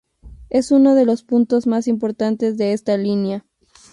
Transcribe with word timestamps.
Es 0.49 0.71
uno 0.71 0.95
de 0.95 1.05
los 1.05 1.21
puntos 1.21 1.67
más 1.67 1.87
importantes 1.87 2.57
de 2.57 2.73
esta 2.73 2.97
línea. 2.97 3.45